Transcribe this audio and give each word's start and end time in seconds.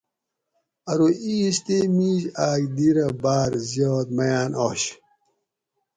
ارو 0.91 1.07
اِیس 1.23 1.57
تے 1.65 1.77
مِیش 1.95 2.23
آۤک 2.47 2.63
دی 2.75 2.89
رہ 2.95 3.07
باۤر 3.21 3.51
زیات 3.69 4.07
میاۤن 4.17 4.49
آش 4.67 4.81